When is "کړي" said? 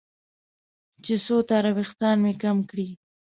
2.69-2.87